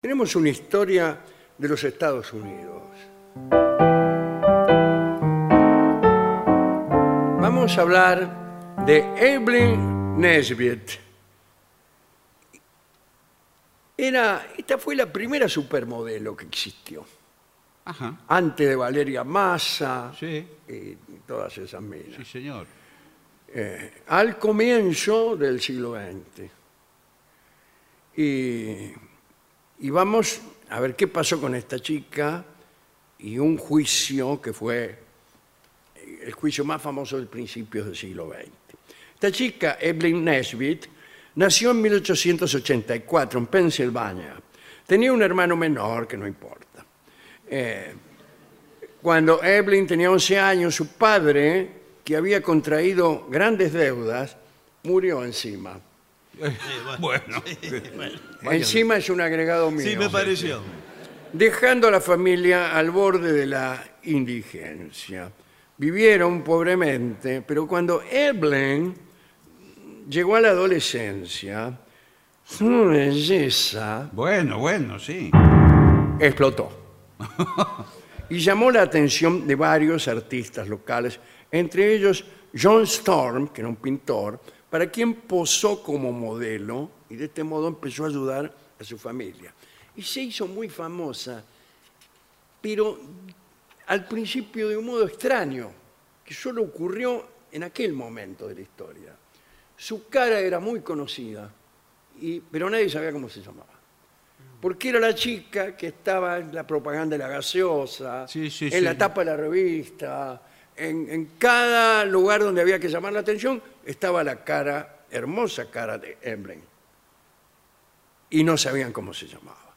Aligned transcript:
Tenemos 0.00 0.36
una 0.36 0.48
historia 0.50 1.18
de 1.58 1.68
los 1.68 1.82
Estados 1.82 2.32
Unidos. 2.32 2.82
Vamos 7.40 7.76
a 7.76 7.80
hablar 7.82 8.76
de 8.86 8.98
Evelyn 9.16 10.20
Nesbitt. 10.20 10.90
Era, 13.96 14.46
esta 14.56 14.78
fue 14.78 14.94
la 14.94 15.12
primera 15.12 15.48
supermodelo 15.48 16.36
que 16.36 16.44
existió, 16.46 17.04
Ajá. 17.84 18.20
antes 18.28 18.68
de 18.68 18.76
Valeria 18.76 19.24
Massa 19.24 20.12
Sí. 20.16 20.46
y 20.68 20.94
todas 21.26 21.58
esas 21.58 21.82
minas. 21.82 22.14
Sí, 22.18 22.24
señor. 22.24 22.66
eh, 23.48 24.02
al 24.08 24.38
comienzo 24.38 25.34
del 25.34 25.60
siglo 25.60 25.94
XX. 25.96 26.50
Y, 28.16 28.92
y 29.80 29.90
vamos 29.90 30.40
a 30.70 30.80
ver 30.80 30.96
qué 30.96 31.08
pasó 31.08 31.40
con 31.40 31.54
esta 31.54 31.78
chica 31.78 32.44
y 33.18 33.38
un 33.38 33.56
juicio 33.56 34.40
que 34.40 34.52
fue 34.52 34.98
el 36.22 36.32
juicio 36.32 36.64
más 36.64 36.80
famoso 36.80 37.16
del 37.16 37.26
principio 37.26 37.84
del 37.84 37.96
siglo 37.96 38.28
XX. 38.28 38.48
Esta 39.14 39.32
chica, 39.32 39.78
Evelyn 39.80 40.24
Nesbitt, 40.24 40.86
nació 41.36 41.72
en 41.72 41.82
1884 41.82 43.38
en 43.38 43.46
Pensilvania. 43.46 44.34
Tenía 44.86 45.12
un 45.12 45.22
hermano 45.22 45.56
menor, 45.56 46.06
que 46.06 46.16
no 46.16 46.26
importa. 46.26 46.84
Eh, 47.48 47.94
cuando 49.02 49.42
Evelyn 49.42 49.86
tenía 49.86 50.10
11 50.10 50.38
años, 50.38 50.74
su 50.74 50.88
padre, 50.88 51.70
que 52.04 52.16
había 52.16 52.42
contraído 52.42 53.26
grandes 53.28 53.72
deudas, 53.72 54.36
murió 54.82 55.24
encima. 55.24 55.80
Bueno, 56.98 57.42
Encima 58.50 58.96
es 58.96 59.10
un 59.10 59.20
agregado 59.20 59.70
mío. 59.70 59.86
Sí, 59.86 59.96
me 59.96 60.08
pareció. 60.08 60.60
Dejando 61.32 61.88
a 61.88 61.90
la 61.90 62.00
familia 62.00 62.76
al 62.76 62.90
borde 62.90 63.32
de 63.32 63.46
la 63.46 63.82
indigencia. 64.04 65.30
Vivieron 65.76 66.42
pobremente, 66.42 67.42
pero 67.42 67.66
cuando 67.66 68.02
Evelyn 68.02 68.94
llegó 70.08 70.36
a 70.36 70.40
la 70.40 70.48
adolescencia, 70.48 71.78
su 72.44 72.86
belleza 72.86 74.08
bueno, 74.12 74.58
bueno, 74.58 74.98
sí. 74.98 75.30
explotó. 76.18 76.70
y 78.30 78.38
llamó 78.38 78.70
la 78.70 78.82
atención 78.82 79.46
de 79.46 79.54
varios 79.54 80.08
artistas 80.08 80.68
locales, 80.68 81.20
entre 81.52 81.94
ellos 81.94 82.24
John 82.60 82.82
Storm, 82.82 83.48
que 83.48 83.60
era 83.60 83.68
un 83.68 83.76
pintor, 83.76 84.40
para 84.70 84.90
quien 84.90 85.14
posó 85.14 85.82
como 85.82 86.12
modelo 86.12 86.90
y 87.08 87.16
de 87.16 87.26
este 87.26 87.42
modo 87.44 87.68
empezó 87.68 88.04
a 88.04 88.08
ayudar 88.08 88.54
a 88.78 88.84
su 88.84 88.98
familia. 88.98 89.52
Y 89.96 90.02
se 90.02 90.22
hizo 90.22 90.46
muy 90.46 90.68
famosa, 90.68 91.42
pero 92.60 92.98
al 93.86 94.06
principio 94.06 94.68
de 94.68 94.76
un 94.76 94.86
modo 94.86 95.06
extraño, 95.06 95.70
que 96.24 96.34
solo 96.34 96.62
ocurrió 96.62 97.26
en 97.50 97.62
aquel 97.62 97.94
momento 97.94 98.46
de 98.46 98.54
la 98.54 98.60
historia. 98.60 99.16
Su 99.76 100.08
cara 100.08 100.38
era 100.40 100.60
muy 100.60 100.80
conocida, 100.80 101.50
y, 102.20 102.40
pero 102.40 102.68
nadie 102.68 102.90
sabía 102.90 103.12
cómo 103.12 103.28
se 103.28 103.40
llamaba 103.40 103.78
porque 104.60 104.88
era 104.88 104.98
la 104.98 105.14
chica 105.14 105.76
que 105.76 105.88
estaba 105.88 106.38
en 106.38 106.54
la 106.54 106.66
propaganda 106.66 107.16
de 107.16 107.22
la 107.22 107.28
gaseosa, 107.28 108.26
Sí, 108.26 108.50
sí, 108.50 108.66
en 108.66 108.72
sí. 108.72 108.80
la 108.80 108.98
tapa 108.98 109.20
de 109.20 109.26
la 109.26 109.36
revista, 109.36 110.42
en, 110.78 111.10
en 111.10 111.24
cada 111.38 112.04
lugar 112.04 112.40
donde 112.40 112.60
había 112.62 112.78
que 112.78 112.88
llamar 112.88 113.12
la 113.12 113.20
atención, 113.20 113.62
estaba 113.84 114.22
la 114.24 114.44
cara, 114.44 115.04
hermosa 115.10 115.70
cara 115.70 115.98
de 115.98 116.18
Evelyn. 116.22 116.62
Y 118.30 118.44
no 118.44 118.56
sabían 118.56 118.92
cómo 118.92 119.12
se 119.12 119.26
llamaba. 119.26 119.74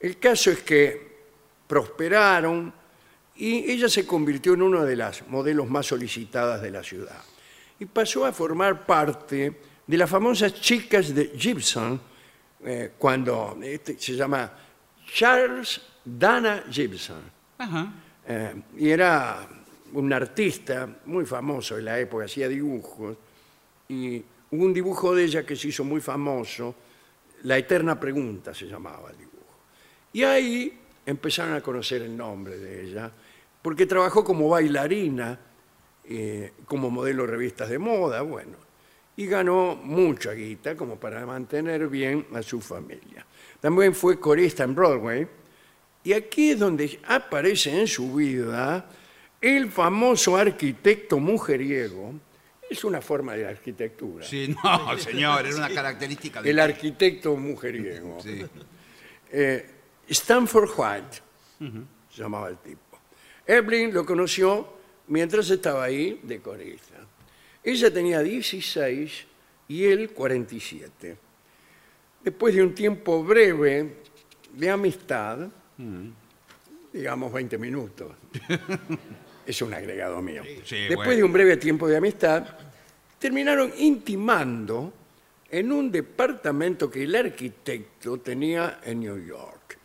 El 0.00 0.18
caso 0.18 0.50
es 0.50 0.60
que 0.60 1.14
prosperaron 1.66 2.72
y 3.36 3.70
ella 3.70 3.88
se 3.88 4.06
convirtió 4.06 4.54
en 4.54 4.62
una 4.62 4.84
de 4.84 4.96
las 4.96 5.26
modelos 5.28 5.68
más 5.68 5.86
solicitadas 5.86 6.62
de 6.62 6.70
la 6.70 6.82
ciudad. 6.82 7.22
Y 7.78 7.86
pasó 7.86 8.24
a 8.24 8.32
formar 8.32 8.86
parte 8.86 9.60
de 9.86 9.96
las 9.98 10.08
famosas 10.08 10.54
chicas 10.54 11.14
de 11.14 11.32
Gibson, 11.36 12.00
eh, 12.64 12.92
cuando 12.96 13.58
este 13.62 13.98
se 13.98 14.14
llama 14.14 14.52
Charles 15.12 15.80
Dana 16.04 16.64
Gibson. 16.70 17.22
Ajá. 17.58 17.92
Eh, 18.26 18.62
y 18.78 18.88
era 18.90 19.48
un 19.92 20.12
artista 20.12 20.88
muy 21.06 21.24
famoso 21.24 21.78
en 21.78 21.84
la 21.84 21.98
época, 21.98 22.24
hacía 22.24 22.48
dibujos. 22.48 23.16
Y 23.88 24.22
hubo 24.50 24.64
un 24.64 24.72
dibujo 24.72 25.14
de 25.14 25.24
ella 25.24 25.46
que 25.46 25.56
se 25.56 25.68
hizo 25.68 25.84
muy 25.84 26.00
famoso, 26.00 26.74
La 27.42 27.58
Eterna 27.58 27.98
Pregunta 28.00 28.54
se 28.54 28.66
llamaba 28.66 29.10
el 29.10 29.18
dibujo. 29.18 29.34
Y 30.12 30.22
ahí 30.22 30.78
empezaron 31.06 31.54
a 31.54 31.60
conocer 31.60 32.02
el 32.02 32.16
nombre 32.16 32.56
de 32.56 32.84
ella, 32.84 33.10
porque 33.60 33.86
trabajó 33.86 34.24
como 34.24 34.48
bailarina, 34.48 35.38
eh, 36.04 36.52
como 36.66 36.90
modelo 36.90 37.24
de 37.24 37.32
revistas 37.32 37.68
de 37.68 37.78
moda, 37.78 38.22
bueno, 38.22 38.56
y 39.16 39.26
ganó 39.26 39.76
mucha 39.76 40.32
guita 40.32 40.76
como 40.76 40.96
para 40.96 41.24
mantener 41.24 41.88
bien 41.88 42.26
a 42.34 42.42
su 42.42 42.60
familia. 42.60 43.24
También 43.60 43.94
fue 43.94 44.18
corista 44.18 44.64
en 44.64 44.74
Broadway, 44.74 45.26
y 46.02 46.12
aquí 46.12 46.50
es 46.50 46.58
donde 46.58 47.00
aparece 47.06 47.80
en 47.80 47.86
su 47.86 48.14
vida 48.14 48.86
el 49.44 49.70
famoso 49.70 50.36
arquitecto 50.36 51.18
mujeriego. 51.18 52.14
Es 52.70 52.82
una 52.82 53.02
forma 53.02 53.34
de 53.34 53.46
arquitectura. 53.46 54.24
Sí, 54.24 54.54
no, 54.64 54.98
señor, 54.98 55.46
era 55.46 55.56
una 55.56 55.68
característica 55.68 56.40
de... 56.40 56.50
El 56.50 56.58
arquitecto 56.58 57.36
mujeriego. 57.36 58.18
Sí. 58.22 58.42
Eh, 59.30 59.70
Stanford 60.08 60.70
White 60.76 61.22
se 62.10 62.22
llamaba 62.22 62.48
el 62.48 62.56
tipo. 62.58 62.98
Evelyn 63.46 63.92
lo 63.92 64.06
conoció 64.06 64.66
mientras 65.08 65.50
estaba 65.50 65.84
ahí 65.84 66.20
de 66.22 66.40
corista. 66.40 66.94
Ella 67.62 67.92
tenía 67.92 68.20
16 68.20 69.26
y 69.68 69.84
él 69.84 70.10
47. 70.10 71.16
Después 72.22 72.54
de 72.54 72.62
un 72.62 72.74
tiempo 72.74 73.22
breve 73.22 73.96
de 74.54 74.70
amistad, 74.70 75.48
digamos 76.92 77.32
20 77.32 77.58
minutos, 77.58 78.12
es 79.46 79.62
un 79.62 79.74
agregado 79.74 80.20
mío. 80.22 80.42
sí, 80.64 80.76
Después 80.82 80.96
bueno. 80.96 81.16
de 81.16 81.24
un 81.24 81.32
breve 81.32 81.56
tiempo 81.56 81.88
de 81.88 81.96
amistad, 81.96 82.46
terminaron 83.18 83.72
intimando 83.78 84.92
en 85.50 85.72
un 85.72 85.90
departamento 85.90 86.90
que 86.90 87.04
el 87.04 87.14
arquitecto 87.14 88.18
tenía 88.18 88.80
en 88.84 89.00
New 89.00 89.24
York. 89.24 89.78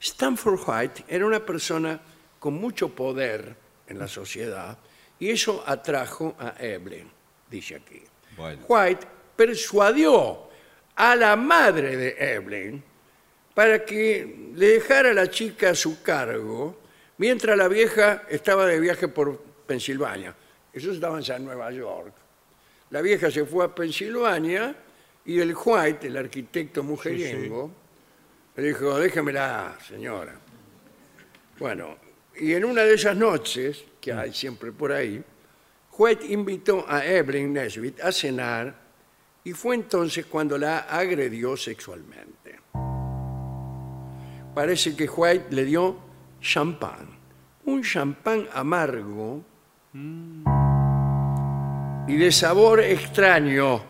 Stanford 0.00 0.60
White 0.66 1.04
era 1.08 1.24
una 1.24 1.44
persona 1.44 2.00
con 2.38 2.54
mucho 2.54 2.88
poder 2.88 3.54
en 3.86 3.98
la 3.98 4.08
sociedad 4.08 4.76
y 5.20 5.30
eso 5.30 5.62
atrajo 5.64 6.34
a 6.38 6.54
Evelyn, 6.58 7.08
dice 7.48 7.76
aquí. 7.76 8.02
Bueno. 8.36 8.64
White 8.66 9.06
persuadió 9.36 10.48
a 10.96 11.14
la 11.14 11.36
madre 11.36 11.96
de 11.96 12.16
Evelyn 12.18 12.82
para 13.54 13.84
que 13.84 14.50
le 14.54 14.66
dejara 14.66 15.10
a 15.10 15.14
la 15.14 15.30
chica 15.30 15.70
a 15.70 15.74
su 15.74 16.02
cargo 16.02 16.81
mientras 17.22 17.56
la 17.56 17.68
vieja 17.68 18.24
estaba 18.28 18.66
de 18.66 18.80
viaje 18.80 19.06
por 19.06 19.38
Pensilvania. 19.64 20.34
Ellos 20.72 20.96
estaban 20.96 21.22
ya 21.22 21.36
en 21.36 21.44
Nueva 21.44 21.70
York. 21.70 22.12
La 22.90 23.00
vieja 23.00 23.30
se 23.30 23.44
fue 23.44 23.64
a 23.64 23.72
Pensilvania 23.72 24.74
y 25.24 25.38
el 25.38 25.54
White, 25.54 26.08
el 26.08 26.16
arquitecto 26.16 26.82
mujeriego, 26.82 27.70
le 28.56 28.62
dijo, 28.64 28.98
déjamela, 28.98 29.78
señora. 29.86 30.34
Bueno, 31.60 31.96
y 32.40 32.54
en 32.54 32.64
una 32.64 32.82
de 32.82 32.94
esas 32.94 33.16
noches, 33.16 33.84
que 34.00 34.12
hay 34.12 34.32
siempre 34.32 34.72
por 34.72 34.90
ahí, 34.90 35.22
White 35.96 36.26
invitó 36.26 36.84
a 36.88 37.06
Evelyn 37.06 37.52
Nesbitt 37.52 38.00
a 38.00 38.10
cenar 38.10 38.74
y 39.44 39.52
fue 39.52 39.76
entonces 39.76 40.26
cuando 40.26 40.58
la 40.58 40.78
agredió 40.78 41.56
sexualmente. 41.56 42.58
Parece 44.56 44.96
que 44.96 45.08
White 45.08 45.46
le 45.50 45.64
dio 45.64 46.10
champán, 46.42 47.06
un 47.64 47.82
champán 47.82 48.48
amargo 48.52 49.42
y 52.08 52.16
de 52.16 52.32
sabor 52.32 52.80
extraño, 52.80 53.80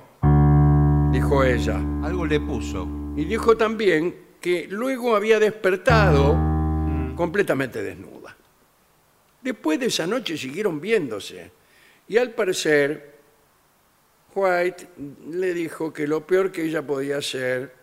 dijo 1.10 1.42
ella. 1.42 1.80
Algo 2.02 2.26
le 2.26 2.40
puso. 2.40 2.86
Y 3.16 3.24
dijo 3.24 3.56
también 3.56 4.14
que 4.40 4.66
luego 4.68 5.16
había 5.16 5.40
despertado 5.40 6.36
completamente 7.16 7.82
desnuda. 7.82 8.36
Después 9.40 9.80
de 9.80 9.86
esa 9.86 10.06
noche 10.06 10.36
siguieron 10.36 10.80
viéndose 10.80 11.50
y 12.06 12.18
al 12.18 12.30
parecer 12.30 13.12
White 14.34 14.88
le 15.30 15.54
dijo 15.54 15.92
que 15.92 16.06
lo 16.06 16.26
peor 16.26 16.52
que 16.52 16.64
ella 16.64 16.82
podía 16.82 17.18
hacer 17.18 17.81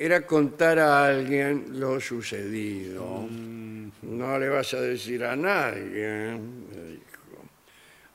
era 0.00 0.26
contar 0.26 0.78
a 0.78 1.04
alguien 1.04 1.78
lo 1.78 2.00
sucedido. 2.00 3.28
No 3.28 4.38
le 4.38 4.48
vas 4.48 4.72
a 4.72 4.80
decir 4.80 5.22
a 5.22 5.36
nadie, 5.36 6.40
le 6.72 6.86
dijo. 6.92 7.44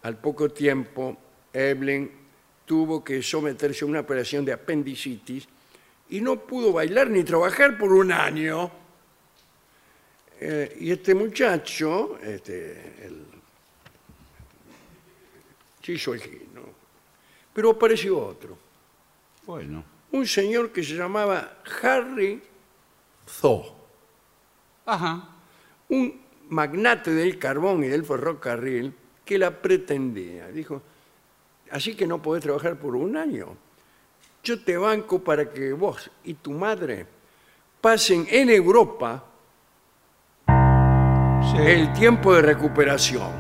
Al 0.02 0.18
poco 0.18 0.50
tiempo, 0.50 1.16
Evelyn 1.54 2.10
tuvo 2.66 3.04
que 3.04 3.22
someterse 3.22 3.86
a 3.86 3.88
una 3.88 4.00
operación 4.00 4.44
de 4.44 4.54
apendicitis 4.54 5.48
y 6.10 6.22
no 6.22 6.40
pudo 6.40 6.74
bailar 6.74 7.08
ni 7.12 7.24
trabajar 7.24 7.78
por 7.78 7.94
un 7.94 8.12
año. 8.12 8.72
Eh, 10.40 10.78
y 10.80 10.92
este 10.92 11.14
muchacho, 11.14 12.18
este, 12.20 13.06
el, 13.06 13.26
se 15.84 15.92
hizo 15.92 16.16
el 16.16 16.20
gil, 16.20 16.48
¿no? 16.52 16.64
Pero 17.54 17.70
apareció 17.70 18.18
otro, 18.26 18.58
Bueno. 19.46 19.95
Un 20.16 20.26
señor 20.26 20.72
que 20.72 20.82
se 20.84 20.94
llamaba 20.96 21.58
Harry 21.84 22.42
Thaw, 23.42 23.64
Ajá. 24.86 25.30
un 25.90 26.22
magnate 26.50 27.12
del 27.12 27.38
carbón 27.38 27.84
y 27.84 27.88
del 27.88 28.06
ferrocarril 28.06 28.94
que 29.26 29.38
la 29.38 29.52
pretendía. 29.52 30.48
Dijo, 30.48 30.82
así 31.72 31.96
que 31.96 32.08
no 32.08 32.22
podés 32.22 32.44
trabajar 32.44 32.78
por 32.78 32.96
un 32.96 33.18
año. 33.18 33.58
Yo 34.44 34.64
te 34.64 34.78
banco 34.78 35.20
para 35.24 35.52
que 35.52 35.74
vos 35.74 36.10
y 36.24 36.36
tu 36.36 36.52
madre 36.52 37.08
pasen 37.82 38.26
en 38.30 38.50
Europa 38.52 39.24
Sí. 40.48 41.58
el 41.58 41.92
tiempo 41.94 42.34
de 42.36 42.42
recuperación. 42.42 43.32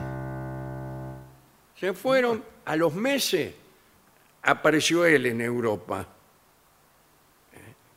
Se 1.75 1.94
fueron 1.94 2.44
a 2.66 2.75
los 2.75 2.94
meses, 2.94 3.54
apareció 4.44 5.06
él 5.06 5.25
en 5.27 5.42
Europa, 5.42 6.07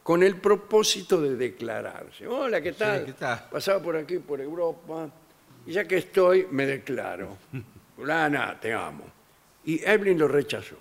con 0.09 0.23
el 0.23 0.37
propósito 0.37 1.21
de 1.21 1.37
declararse. 1.37 2.27
Hola, 2.27 2.63
¿qué 2.63 2.73
tal? 2.73 3.05
¿qué 3.05 3.13
tal? 3.13 3.47
Pasaba 3.53 3.83
por 3.83 3.95
aquí, 3.95 4.19
por 4.19 4.41
Europa, 4.41 5.07
y 5.67 5.73
ya 5.73 5.85
que 5.87 5.99
estoy, 5.99 6.49
me 6.51 6.65
declaro. 6.65 7.37
Fulana, 7.95 8.59
te 8.59 8.73
amo. 8.73 9.05
Y 9.67 9.85
Evelyn 9.85 10.19
lo 10.19 10.27
rechazó. 10.27 10.77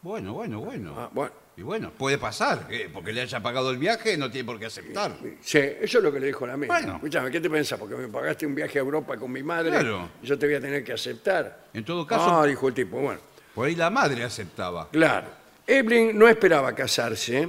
Bueno, 0.00 0.32
bueno, 0.32 0.60
bueno. 0.60 0.94
Ah, 0.96 1.10
bueno, 1.12 1.32
Y 1.58 1.60
bueno, 1.60 1.90
puede 1.90 2.16
pasar, 2.16 2.66
que 2.68 2.88
porque 2.88 3.12
le 3.12 3.20
haya 3.20 3.42
pagado 3.42 3.70
el 3.70 3.76
viaje 3.76 4.16
no 4.16 4.30
tiene 4.30 4.46
por 4.46 4.58
qué 4.58 4.64
aceptar. 4.64 5.12
sí, 5.42 5.58
eso 5.58 5.98
es 5.98 6.04
lo 6.04 6.10
que 6.10 6.20
le 6.20 6.28
dijo 6.28 6.46
la 6.46 6.56
mía. 6.56 6.68
Bueno. 6.68 6.94
Escúchame, 6.94 7.30
¿qué 7.30 7.42
te 7.42 7.50
pensás? 7.50 7.78
Porque 7.78 7.96
me 7.96 8.08
pagaste 8.08 8.46
un 8.46 8.54
viaje 8.54 8.78
a 8.78 8.80
Europa 8.80 9.14
con 9.18 9.30
mi 9.30 9.42
madre, 9.42 9.72
Claro. 9.72 10.08
y 10.22 10.26
yo 10.26 10.38
te 10.38 10.46
voy 10.46 10.54
a 10.54 10.60
tener 10.62 10.82
que 10.82 10.94
aceptar. 10.94 11.66
En 11.74 11.84
todo 11.84 12.06
caso, 12.06 12.30
Ah, 12.40 12.46
dijo 12.46 12.66
el 12.68 12.72
tipo, 12.72 12.98
bueno. 12.98 13.20
por 13.54 13.66
ahí 13.66 13.74
la 13.74 13.90
madre 13.90 14.24
aceptaba. 14.24 14.88
Claro. 14.90 15.44
Evelyn 15.66 16.16
no 16.18 16.28
esperaba 16.28 16.74
casarse 16.74 17.48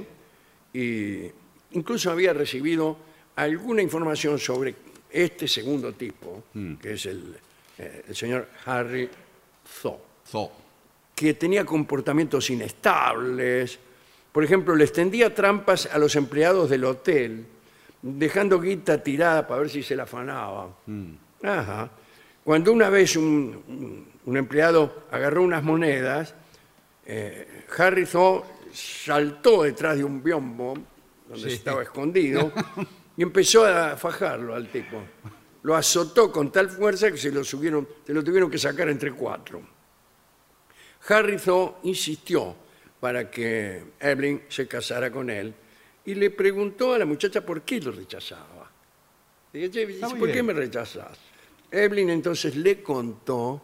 y 0.72 1.22
incluso 1.72 2.10
había 2.10 2.32
recibido 2.32 2.96
alguna 3.36 3.82
información 3.82 4.38
sobre 4.38 4.74
este 5.10 5.46
segundo 5.48 5.92
tipo, 5.92 6.44
que 6.80 6.92
es 6.94 7.06
el, 7.06 7.36
eh, 7.78 8.04
el 8.08 8.16
señor 8.16 8.48
Harry 8.66 9.08
Thaw, 9.82 9.98
Zo. 10.30 10.52
que 11.14 11.34
tenía 11.34 11.64
comportamientos 11.64 12.50
inestables. 12.50 13.78
Por 14.32 14.44
ejemplo, 14.44 14.74
le 14.74 14.84
extendía 14.84 15.34
trampas 15.34 15.86
a 15.86 15.98
los 15.98 16.14
empleados 16.16 16.68
del 16.68 16.84
hotel, 16.84 17.46
dejando 18.02 18.60
guita 18.60 19.02
tirada 19.02 19.46
para 19.46 19.60
ver 19.60 19.70
si 19.70 19.82
se 19.82 19.96
la 19.96 20.02
afanaba. 20.02 20.76
Ajá. 21.42 21.90
Cuando 22.44 22.72
una 22.72 22.88
vez 22.90 23.16
un, 23.16 23.62
un- 23.68 24.08
un 24.26 24.36
empleado 24.36 25.04
agarró 25.10 25.42
unas 25.42 25.62
monedas, 25.62 26.34
eh, 27.10 27.64
Thaw 28.12 28.44
saltó 28.72 29.62
detrás 29.62 29.96
de 29.96 30.04
un 30.04 30.22
biombo 30.22 30.74
donde 31.28 31.48
Sí. 31.50 31.56
estaba 31.56 31.82
escondido 31.82 32.52
y 33.16 33.22
empezó 33.22 33.64
a 33.64 33.96
fajarlo 33.96 34.54
al 34.54 34.68
tipo. 34.70 35.02
Lo 35.62 35.74
azotó 35.74 36.30
con 36.30 36.52
tal 36.52 36.68
fuerza 36.68 37.10
que 37.10 37.16
se 37.16 37.32
lo, 37.32 37.42
subieron, 37.42 37.88
se 38.06 38.12
lo 38.14 38.22
tuvieron 38.22 38.50
que 38.50 38.58
sacar 38.58 38.88
entre 38.88 39.12
cuatro. 39.12 39.60
Thaw 41.06 41.78
insistió 41.84 42.54
para 43.00 43.30
que 43.30 43.82
Evelyn 44.00 44.42
se 44.48 44.66
casara 44.68 45.10
con 45.10 45.30
él 45.30 45.54
y 46.04 46.14
le 46.14 46.30
preguntó 46.30 46.94
a 46.94 46.98
la 46.98 47.04
muchacha 47.06 47.44
por 47.44 47.62
qué 47.62 47.80
lo 47.80 47.92
rechazaba. 47.92 48.70
Dice, 49.52 49.70
"Che, 49.70 49.82
Está 49.84 50.08
muy 50.10 50.18
¿por 50.18 50.28
qué 50.28 50.34
bien. 50.34 50.46
me 50.46 50.52
rechazas? 50.52 51.16
Evelyn 51.70 52.10
entonces 52.10 52.56
le 52.56 52.82
contó 52.82 53.62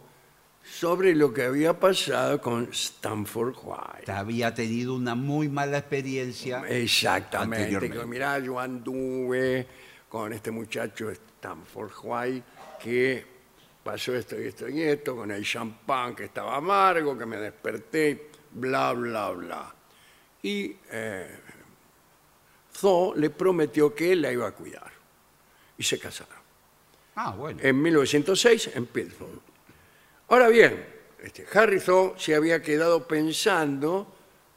sobre 0.65 1.13
lo 1.13 1.31
que 1.31 1.43
había 1.43 1.79
pasado 1.79 2.41
con 2.41 2.69
Stanford 2.71 3.55
White. 3.63 4.11
Había 4.11 4.53
tenido 4.53 4.95
una 4.95 5.15
muy 5.15 5.47
mala 5.47 5.77
experiencia. 5.77 6.63
Exactamente. 6.67 7.89
Que, 7.89 8.05
mirá, 8.05 8.39
yo 8.39 8.59
anduve 8.59 9.67
con 10.09 10.33
este 10.33 10.51
muchacho 10.51 11.11
Stanford 11.11 11.91
White 12.03 12.43
que 12.81 13.25
pasó 13.83 14.15
esto 14.15 14.41
y 14.41 14.47
esto 14.47 14.67
y 14.67 14.81
esto, 14.81 15.15
con 15.15 15.29
el 15.31 15.45
champán 15.45 16.15
que 16.15 16.25
estaba 16.25 16.55
amargo, 16.55 17.17
que 17.17 17.25
me 17.25 17.37
desperté, 17.37 18.29
bla, 18.51 18.93
bla, 18.93 19.29
bla. 19.29 19.75
Y 20.41 20.75
eh, 20.91 21.39
Thaw 22.81 23.13
le 23.15 23.29
prometió 23.29 23.93
que 23.93 24.11
él 24.11 24.23
la 24.23 24.31
iba 24.31 24.47
a 24.47 24.51
cuidar. 24.51 24.91
Y 25.77 25.83
se 25.83 25.99
casaron. 25.99 26.37
Ah, 27.15 27.31
bueno. 27.31 27.59
En 27.61 27.81
1906, 27.81 28.71
en 28.75 28.85
Pittsburgh. 28.87 29.54
Ahora 30.29 30.47
bien, 30.47 30.85
este, 31.23 31.45
Harry 31.53 31.79
Thaw 31.79 32.15
se 32.17 32.35
había 32.35 32.61
quedado 32.61 33.07
pensando 33.07 34.15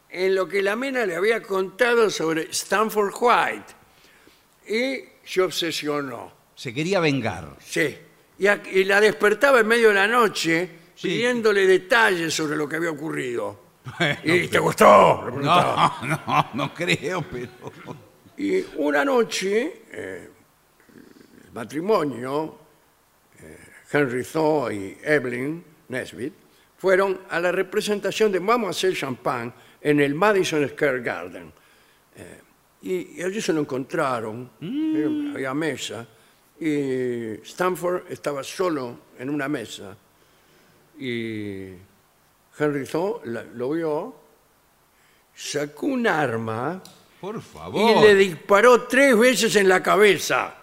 en 0.08 0.34
lo 0.34 0.48
que 0.48 0.62
la 0.62 0.76
mena 0.76 1.04
le 1.04 1.14
había 1.16 1.42
contado 1.42 2.08
sobre 2.10 2.48
Stanford 2.50 3.12
White 3.20 3.74
y 4.68 5.04
se 5.24 5.42
obsesionó. 5.42 6.32
Se 6.54 6.72
quería 6.72 7.00
vengar. 7.00 7.56
Sí. 7.64 7.96
Y, 8.38 8.46
a- 8.46 8.62
y 8.72 8.84
la 8.84 9.00
despertaba 9.00 9.60
en 9.60 9.66
medio 9.66 9.88
de 9.88 9.94
la 9.94 10.06
noche 10.08 10.70
Sí. 10.94 11.08
pidiéndole 11.08 11.64
detalles 11.66 12.34
sobre 12.34 12.56
lo 12.56 12.68
que 12.68 12.76
había 12.76 12.90
ocurrido. 12.90 13.68
Bueno, 13.98 14.18
¿Y 14.24 14.48
te 14.48 14.58
gustó? 14.58 15.20
Le 15.24 15.26
preguntaba. 15.32 15.98
No, 16.02 16.16
no, 16.26 16.48
no 16.54 16.74
creo, 16.74 17.24
pero. 17.30 17.48
Y 18.36 18.64
una 18.76 19.04
noche, 19.04 19.82
eh, 19.92 20.28
el 21.44 21.52
matrimonio, 21.52 22.58
Henry 23.90 24.22
Thaw 24.24 24.70
y 24.70 24.98
Evelyn 25.02 25.64
Nesbit, 25.88 26.32
fueron 26.76 27.20
a 27.30 27.40
la 27.40 27.50
representación 27.50 28.30
de 28.30 28.38
Vamos 28.38 28.68
a 28.68 28.70
hacer 28.70 28.94
champán 28.94 29.52
en 29.80 30.00
el 30.00 30.14
Madison 30.14 30.66
Square 30.68 31.00
Garden. 31.00 31.52
Eh, 32.16 32.40
y, 32.82 33.20
y 33.20 33.22
allí 33.22 33.40
se 33.40 33.52
lo 33.52 33.60
encontraron, 33.60 34.50
eh, 34.60 35.30
había 35.34 35.54
mesa, 35.54 36.06
y 36.60 37.40
Stanford 37.42 38.02
estaba 38.10 38.42
solo 38.44 38.98
en 39.18 39.30
una 39.30 39.48
mesa. 39.48 39.96
Y 40.98 41.68
Henry 42.58 42.84
Thaw 42.84 43.22
la- 43.24 43.44
lo 43.44 43.70
vio, 43.70 44.14
sacó 45.34 45.86
un 45.86 46.06
arma 46.06 46.82
Por 47.20 47.36
y 47.36 47.40
favor. 47.40 48.02
le 48.04 48.14
disparó 48.14 48.82
tres 48.82 49.16
veces 49.18 49.56
en 49.56 49.68
la 49.68 49.82
cabeza. 49.82 50.54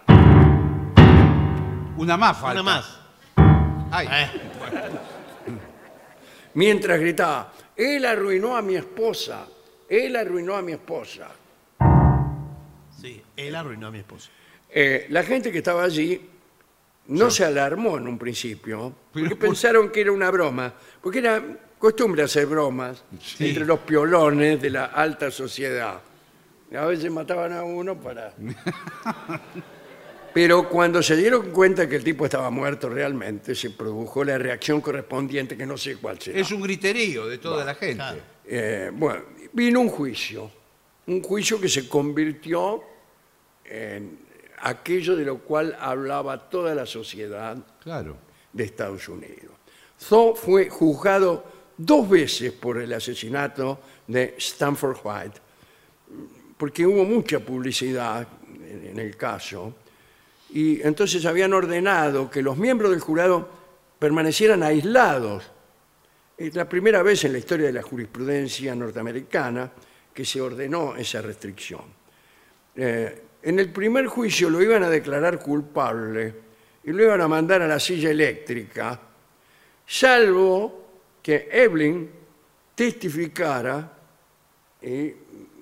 Una 1.98 2.18
más 2.18 2.38
falta. 2.38 2.62
Una 2.62 2.64
más. 2.64 3.00
Ay, 3.98 4.08
Eh, 4.12 4.30
Mientras 6.56 7.00
gritaba, 7.00 7.54
él 7.76 8.06
arruinó 8.06 8.56
a 8.58 8.62
mi 8.62 8.76
esposa, 8.76 9.48
él 9.90 10.16
arruinó 10.16 10.56
a 10.56 10.62
mi 10.62 10.74
esposa. 10.74 11.30
sí, 13.02 13.22
él 13.36 13.56
arruinó 13.56 13.88
a 13.88 13.92
mi 13.92 14.00
esposa. 14.00 14.30
Eh, 14.70 15.08
la 15.10 15.24
gente 15.24 15.52
que 15.52 15.60
estaba 15.60 15.84
allí 15.84 16.30
no 17.08 17.30
se 17.30 17.46
alarmó 17.46 17.98
en 17.98 18.08
un 18.08 18.18
principio, 18.18 18.94
porque 19.14 19.28
Pero, 19.30 19.40
¿por- 19.40 19.48
pensaron 19.50 19.90
que 19.90 20.02
era 20.02 20.12
una 20.12 20.30
broma, 20.32 20.74
porque 21.02 21.20
era 21.20 21.42
costumbre 21.78 22.24
hacer 22.24 22.46
bromas 22.48 23.04
Sí. 23.22 23.50
entre 23.50 23.66
los 23.66 23.80
piolones 23.80 24.62
de 24.62 24.70
la 24.72 24.86
alta 24.86 25.30
sociedad. 25.32 26.02
A 26.76 26.86
veces 26.86 27.12
mataban 27.12 27.54
a 27.54 27.64
uno 27.64 27.96
para... 27.96 28.34
Pero 30.36 30.68
cuando 30.68 31.02
se 31.02 31.16
dieron 31.16 31.50
cuenta 31.52 31.88
que 31.88 31.96
el 31.96 32.04
tipo 32.04 32.26
estaba 32.26 32.50
muerto 32.50 32.90
realmente, 32.90 33.56
se 33.56 33.70
produjo 33.70 34.22
la 34.26 34.38
reacción 34.38 34.82
correspondiente, 34.82 35.56
que 35.56 35.66
no 35.66 35.78
sé 35.78 35.96
cuál 35.96 36.20
será. 36.20 36.38
es 36.38 36.52
un 36.52 36.62
griterío 36.62 37.26
de 37.26 37.38
toda 37.38 37.64
la 37.64 37.74
gente. 37.74 37.96
claro. 37.96 38.20
Eh, 38.46 38.92
bueno, 38.94 39.22
vino 39.54 39.80
un 39.80 39.88
juicio, 39.88 40.52
un 41.08 41.24
juicio 41.24 41.60
que 41.60 41.70
se 41.70 41.88
convirtió 41.88 42.84
en 43.64 44.20
aquello 44.60 45.16
de 45.16 45.24
lo 45.24 45.38
cual 45.40 45.76
hablaba 45.80 46.50
toda 46.50 46.76
la 46.76 46.86
sociedad 46.86 47.58
Claro. 47.82 48.18
de 48.52 48.64
Estados 48.66 49.08
Unidos. 49.08 49.54
Thaw 50.10 50.36
fue 50.36 50.70
juzgado 50.70 51.46
dos 51.78 52.10
veces 52.10 52.52
por 52.52 52.78
el 52.82 52.92
asesinato 52.92 53.80
de 54.06 54.36
Stanford 54.38 54.98
White, 55.02 55.40
porque 56.58 56.86
hubo 56.86 57.06
mucha 57.06 57.40
publicidad 57.40 58.28
en 58.70 58.88
en 58.90 59.00
el 59.00 59.16
caso, 59.16 59.74
y 60.56 60.82
entonces 60.88 61.26
habían 61.26 61.54
ordenado 61.54 62.32
que 62.32 62.42
los 62.42 62.56
miembros 62.56 62.90
del 62.92 63.02
jurado 63.02 63.46
permanecieran 64.00 64.64
aislados. 64.64 65.52
Es 66.38 66.56
la 66.56 66.70
primera 66.70 67.04
vez 67.04 67.26
en 67.26 67.34
la 67.34 67.40
historia 67.40 67.66
de 67.66 67.74
la 67.74 67.82
jurisprudencia 67.82 68.74
norteamericana 68.74 69.70
que 70.14 70.24
se 70.24 70.40
ordenó 70.40 70.96
esa 70.96 71.22
restricción. 71.22 71.82
Eh, 72.74 73.24
en 73.44 73.60
el 73.60 73.70
primer 73.70 74.08
juicio 74.08 74.50
lo 74.50 74.64
iban 74.64 74.82
a 74.84 74.90
declarar 74.90 75.40
culpable 75.40 76.34
y 76.86 76.92
lo 76.94 77.04
iban 77.04 77.20
a 77.20 77.28
mandar 77.28 77.62
a 77.62 77.68
la 77.68 77.80
silla 77.80 78.12
eléctrica, 78.12 78.98
salvo 79.86 80.86
que 81.22 81.50
Evelyn 81.52 82.10
testificara 82.74 83.92
y 84.82 85.14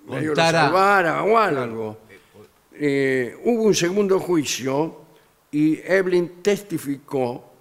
medio 0.05 0.35
lo 0.35 0.35
salvara 0.35 1.23
o 1.23 1.35
algo. 1.35 2.03
Eh, 2.75 3.37
hubo 3.43 3.63
un 3.63 3.75
segundo 3.75 4.19
juicio 4.19 5.01
y 5.51 5.79
Evelyn 5.79 6.41
testificó 6.41 7.51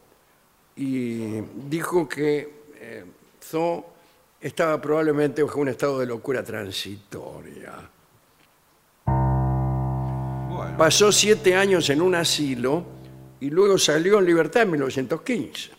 y 0.76 1.40
dijo 1.68 2.08
que 2.08 2.62
eh, 2.76 3.04
estaba 4.40 4.80
probablemente 4.80 5.42
bajo 5.42 5.60
un 5.60 5.68
estado 5.68 5.98
de 5.98 6.06
locura 6.06 6.42
transitoria. 6.42 7.90
Bueno, 9.04 10.76
Pasó 10.78 11.12
siete 11.12 11.54
años 11.54 11.90
en 11.90 12.00
un 12.00 12.14
asilo 12.14 12.84
y 13.40 13.50
luego 13.50 13.76
salió 13.76 14.18
en 14.18 14.24
libertad 14.24 14.62
en 14.62 14.70
1915. 14.70 15.70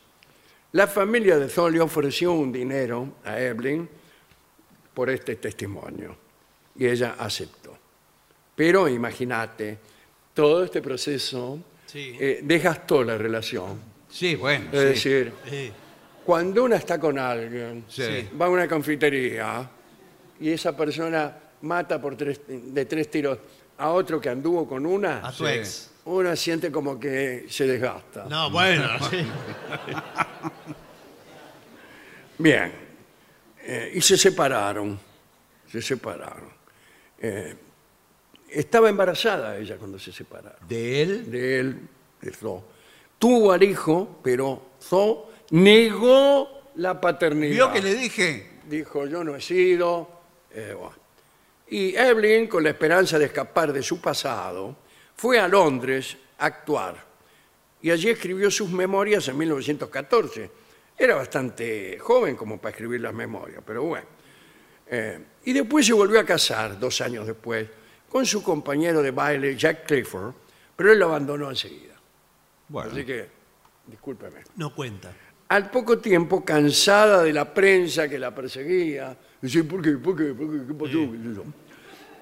La 0.73 0.87
familia 0.87 1.37
de 1.37 1.49
Zo 1.49 1.69
le 1.69 1.79
ofreció 1.79 2.33
un 2.33 2.51
dinero 2.51 3.13
a 3.23 3.39
Evelyn 3.39 3.87
por 4.93 5.09
este 5.09 5.35
testimonio 5.37 6.15
y 6.75 6.87
ella 6.87 7.15
aceptó. 7.17 7.62
Pero 8.55 8.87
imagínate, 8.87 9.77
todo 10.33 10.63
este 10.63 10.81
proceso 10.81 11.59
Sí. 11.85 12.15
eh, 12.19 12.39
desgastó 12.43 13.03
la 13.03 13.17
relación. 13.17 13.79
sí, 14.09 14.35
bueno. 14.35 14.65
Es 14.71 14.99
sí. 15.01 15.09
decir, 15.09 15.33
cuando 16.25 16.63
uno 16.63 16.75
está 16.75 16.99
con 16.99 17.17
alguien, 17.19 17.85
va 18.39 18.45
a 18.45 18.49
una 18.49 18.67
confitería 18.67 19.69
y 20.39 20.49
esa 20.51 20.75
persona 20.75 21.35
mata 21.61 21.99
por 22.01 22.15
tres, 22.15 22.41
de 22.47 22.85
tres 22.85 23.09
tiros 23.11 23.37
a 23.77 23.89
otro 23.89 24.19
que 24.21 24.29
anduvo 24.29 24.67
con 24.67 24.85
una, 24.85 25.25
a 25.27 25.31
tu 25.31 25.45
Sí. 25.45 25.51
ex. 25.51 25.91
uno 26.05 26.35
siente 26.35 26.71
como 26.71 26.99
que 26.99 27.45
se 27.49 27.65
desgasta. 27.67 28.25
No, 28.29 28.49
bueno, 28.51 28.87
sí. 29.09 29.25
Bien. 32.37 32.71
Eh, 33.65 33.91
y 33.95 34.01
se 34.01 34.17
separaron. 34.17 34.99
Se 35.71 35.81
separaron. 35.81 36.49
Eh, 37.19 37.55
estaba 38.53 38.89
embarazada 38.89 39.57
ella 39.57 39.77
cuando 39.77 39.97
se 39.99 40.11
separaron. 40.11 40.67
¿De 40.67 41.01
él? 41.01 41.31
De 41.31 41.59
él, 41.59 41.79
de 42.21 42.31
Zo. 42.31 42.63
Tuvo 43.17 43.51
al 43.51 43.63
hijo, 43.63 44.19
pero 44.23 44.71
Zo 44.81 45.29
negó 45.51 46.71
la 46.75 46.99
paternidad. 46.99 47.53
¿Vio 47.53 47.71
que 47.71 47.81
le 47.81 47.95
dije? 47.95 48.49
Dijo, 48.67 49.05
yo 49.07 49.23
no 49.23 49.35
he 49.35 49.41
sido. 49.41 50.09
eh, 50.53 50.73
bueno. 50.77 51.03
Y 51.69 51.95
Evelyn, 51.95 52.47
con 52.47 52.63
la 52.63 52.69
esperanza 52.69 53.17
de 53.17 53.25
escapar 53.25 53.73
de 53.73 53.81
su 53.81 53.99
pasado, 53.99 54.75
fue 55.15 55.39
a 55.39 55.47
Londres 55.47 56.17
a 56.37 56.45
actuar. 56.45 56.95
Y 57.81 57.89
allí 57.89 58.09
escribió 58.09 58.51
sus 58.51 58.69
memorias 58.69 59.27
en 59.27 59.37
1914. 59.37 60.51
Era 60.97 61.15
bastante 61.15 61.97
joven 61.99 62.35
como 62.35 62.59
para 62.59 62.71
escribir 62.71 63.01
las 63.01 63.13
memorias, 63.13 63.63
pero 63.65 63.83
bueno. 63.83 64.05
Eh, 64.87 65.19
y 65.45 65.53
después 65.53 65.85
se 65.85 65.93
volvió 65.93 66.19
a 66.19 66.25
casar, 66.25 66.79
dos 66.79 67.01
años 67.01 67.25
después, 67.25 67.67
con 68.13 68.27
su 68.27 68.43
compañero 68.43 69.01
de 69.01 69.09
baile, 69.09 69.57
Jack 69.57 69.87
Clifford, 69.87 70.35
pero 70.75 70.91
él 70.91 70.99
lo 70.99 71.05
abandonó 71.05 71.49
enseguida. 71.49 71.95
Bueno, 72.69 72.91
Así 72.91 73.03
que, 73.03 73.27
discúlpeme. 73.87 74.41
No 74.55 74.71
cuenta. 74.75 75.11
Al 75.49 75.71
poco 75.71 75.97
tiempo, 75.97 76.45
cansada 76.45 77.23
de 77.23 77.33
la 77.33 77.51
prensa 77.51 78.07
que 78.07 78.19
la 78.19 78.33
perseguía, 78.33 79.17
dice, 79.41 79.63
¿por 79.63 79.81
qué? 79.81 79.93
¿Por 79.93 80.15
qué? 80.15 80.25
¿Por 80.25 80.51
qué? 80.51 80.67
¿Qué 80.67 80.73
pasó? 80.75 81.43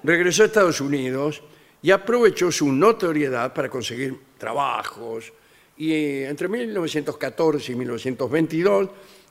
Regresó 0.02 0.44
a 0.44 0.46
Estados 0.46 0.80
Unidos 0.80 1.42
y 1.82 1.90
aprovechó 1.90 2.50
su 2.50 2.72
notoriedad 2.72 3.52
para 3.52 3.68
conseguir 3.68 4.18
trabajos. 4.38 5.30
Y 5.76 5.92
eh, 5.92 6.28
entre 6.30 6.48
1914 6.48 7.70
y 7.70 7.74
1922 7.74 8.88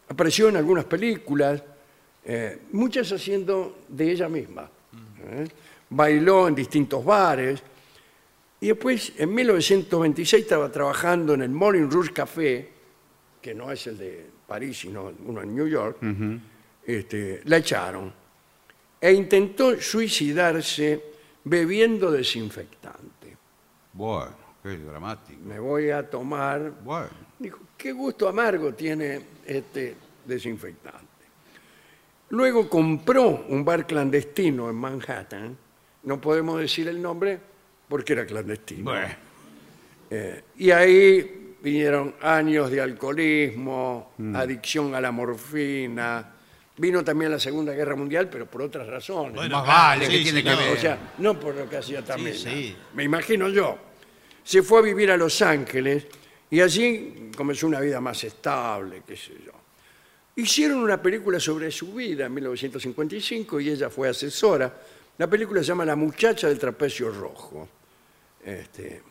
apareció 0.10 0.50
en 0.50 0.58
algunas 0.58 0.86
películas, 0.86 1.64
eh, 2.24 2.60
muchas 2.72 3.12
haciendo 3.12 3.80
de 3.88 4.12
ella 4.12 4.30
misma. 4.30 4.70
¿eh? 5.26 5.48
Bailó 5.92 6.48
en 6.48 6.56
distintos 6.56 7.04
bares. 7.06 7.62
Y 8.60 8.68
después, 8.68 9.14
en 9.18 9.34
1926, 9.34 10.44
estaba 10.44 10.72
trabajando 10.72 11.34
en 11.34 11.42
el 11.42 11.50
Morning 11.50 11.90
Rouge 11.90 12.14
Café, 12.14 12.70
que 13.42 13.54
no 13.54 13.72
es 13.72 13.88
el 13.88 13.98
de 13.98 14.30
París, 14.48 14.80
sino 14.80 15.12
uno 15.26 15.42
en 15.42 15.56
New 15.56 15.68
York. 15.68 15.98
este, 16.86 17.42
la 17.46 17.58
echaron. 17.58 18.14
E 19.00 19.12
intentó 19.14 19.80
suicidarse 19.82 21.04
bebiendo 21.44 22.12
desinfectante. 22.12 23.36
bueno, 23.94 24.36
qué 24.62 24.78
dramático. 24.78 25.40
Me 25.44 25.60
voy 25.60 25.90
a 25.90 26.08
tomar. 26.08 26.72
Bueno, 26.84 27.10
Dijo, 27.40 27.58
qué 27.76 27.92
gusto 27.92 28.28
amargo 28.28 28.74
tiene 28.76 29.20
este 29.48 29.96
desinfectante. 30.24 31.08
Luego 32.30 32.70
compró 32.70 33.46
un 33.50 33.66
bar 33.66 33.88
clandestino 33.88 34.70
en 34.70 34.76
Manhattan. 34.76 35.58
No 36.04 36.20
podemos 36.20 36.60
decir 36.60 36.88
el 36.88 37.02
nombre 37.02 37.40
porque 37.88 38.14
era 38.14 38.26
clandestino. 38.26 38.84
bueno. 38.92 39.16
Eh, 40.10 40.44
y 40.58 40.72
ahí 40.72 41.56
vinieron 41.62 42.16
años 42.22 42.70
de 42.72 42.82
alcoholismo, 42.82 44.14
adicción 44.34 44.94
a 44.96 45.02
la 45.02 45.12
morfina. 45.12 46.34
Vino 46.78 47.04
también 47.04 47.32
la 47.32 47.40
Segunda 47.40 47.74
Guerra 47.74 47.96
Mundial, 47.96 48.28
pero 48.30 48.46
por 48.46 48.62
otras 48.64 48.88
razones. 48.88 49.36
Bueno, 49.36 49.58
Más 49.58 49.68
vale, 49.68 50.06
sí, 50.08 50.12
¿qué 50.12 50.24
tiene 50.24 50.40
sí, 50.40 50.44
que 50.44 50.52
no. 50.52 50.58
ver? 50.58 50.78
O 50.78 50.82
sea, 50.82 51.14
no 51.20 51.40
por 51.40 51.56
lo 51.56 51.70
que 51.70 51.78
hacía 51.78 52.04
también. 52.04 52.36
sí. 52.36 52.76
Me 52.96 53.04
imagino 53.04 53.48
yo. 53.50 53.78
Se 54.44 54.64
fue 54.64 54.80
a 54.80 54.82
vivir 54.82 55.12
a 55.12 55.18
Los 55.18 55.42
Ángeles 55.42 56.08
y 56.50 56.60
allí 56.60 57.30
comenzó 57.38 57.68
una 57.68 57.80
vida 57.80 58.02
más 58.02 58.24
estable, 58.24 59.04
qué 59.08 59.16
sé 59.16 59.34
yo. 59.46 59.52
Hicieron 60.36 60.80
una 60.80 61.00
película 61.02 61.40
sobre 61.40 61.70
su 61.70 61.94
vida 61.94 62.26
en 62.26 62.34
1955 62.34 63.60
y 63.62 63.70
ella 63.70 63.90
fue 63.90 64.10
asesora. 64.10 64.74
La 65.18 65.28
película 65.30 65.62
se 65.62 65.68
llama 65.68 65.86
La 65.86 65.96
muchacha 65.96 66.48
del 66.48 66.58
trapecio 66.60 67.12
rojo. 67.12 67.68
Este, 68.44 69.04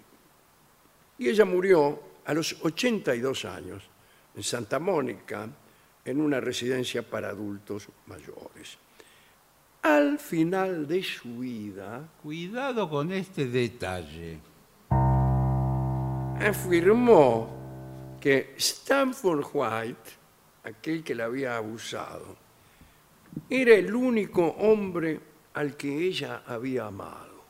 y 1.18 1.28
ella 1.28 1.44
murió 1.44 2.02
a 2.24 2.34
los 2.34 2.56
82 2.62 3.44
años 3.44 3.82
en 4.34 4.42
Santa 4.42 4.78
Mónica, 4.78 5.48
en 6.04 6.20
una 6.20 6.40
residencia 6.40 7.02
para 7.02 7.28
adultos 7.28 7.88
mayores. 8.06 8.78
Al 9.82 10.18
final 10.18 10.86
de 10.86 11.02
su 11.02 11.38
vida, 11.38 12.08
Cuidado 12.22 12.88
con 12.88 13.12
este 13.12 13.46
detalle. 13.46 14.38
afirmó 16.38 17.60
que 18.20 18.54
Stanford 18.56 19.44
White, 19.52 20.10
aquel 20.64 21.02
que 21.02 21.14
la 21.14 21.24
había 21.24 21.56
abusado, 21.56 22.36
era 23.48 23.74
el 23.74 23.94
único 23.94 24.44
hombre 24.58 25.20
al 25.54 25.76
que 25.76 26.06
ella 26.06 26.42
había 26.46 26.86
amado. 26.86 27.40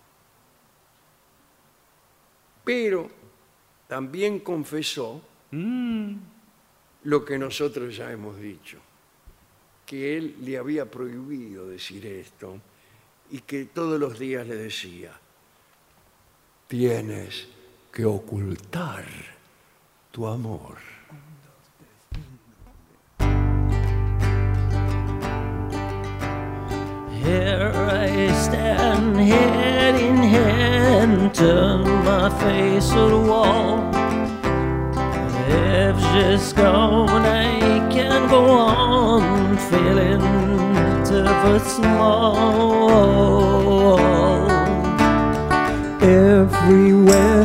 Pero 2.65 3.11
también 3.89 4.41
confesó 4.41 5.21
lo 7.03 7.25
que 7.25 7.39
nosotros 7.39 7.97
ya 7.97 8.13
hemos 8.13 8.39
dicho, 8.39 8.79
que 9.85 10.17
él 10.17 10.37
le 10.43 10.59
había 10.59 10.89
prohibido 10.89 11.67
decir 11.67 12.07
esto 12.07 12.61
y 13.31 13.41
que 13.41 13.65
todos 13.67 13.99
los 13.99 14.19
días 14.19 14.47
le 14.47 14.57
decía, 14.57 15.13
tienes 16.69 17.49
que 17.93 18.05
ocultar 18.05 19.05
tu 20.13 20.27
amor. 20.27 21.00
Stand, 28.29 29.17
head 29.21 29.95
in 29.95 30.17
hand, 30.17 31.35
turn 31.35 31.83
my 32.05 32.29
face 32.41 32.89
to 32.91 33.09
the 33.15 33.23
wall. 33.31 33.91
If 35.49 35.97
she's 36.11 36.53
er 36.53 36.57
gone, 36.57 37.25
I 37.25 37.89
can 37.91 38.29
go 38.29 38.43
on 38.51 39.57
feeling 39.69 40.41
ever 41.41 41.59
small. 41.61 42.91
Everywhere 46.03 47.45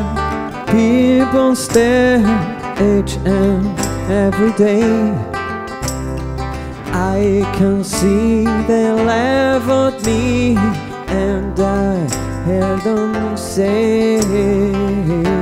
people 0.67 1.55
stare 1.55 2.20
each 2.75 3.17
and 3.25 3.79
every 4.10 4.51
day. 4.53 5.35
I 6.97 7.43
can 7.57 7.83
see 7.83 8.45
they 8.67 8.89
laugh 8.89 9.67
at 9.67 10.05
me, 10.05 10.55
and 11.07 11.59
I 11.59 12.07
hear 12.45 12.77
them 12.77 13.35
say. 13.35 15.35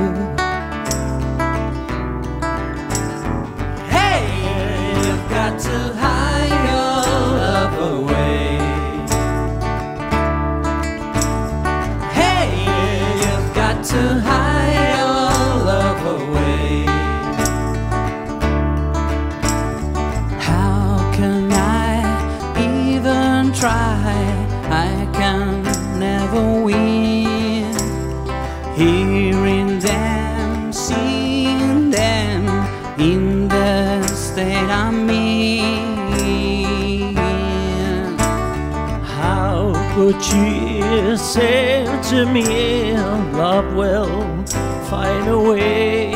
Find 44.94 45.26
a 45.28 45.40
way? 45.50 46.12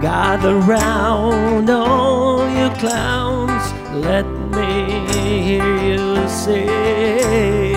Gather 0.00 0.56
round 0.76 1.70
all 1.70 2.40
you 2.58 2.68
clowns, 2.82 3.64
let 4.08 4.26
me 4.56 4.70
hear 5.46 5.70
you 5.88 6.28
say. 6.28 7.68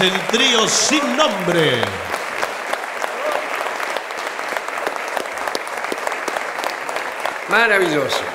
El 0.00 0.18
trío 0.28 0.66
sin 0.68 1.16
nombre. 1.16 1.82
Maravilloso. 7.48 8.31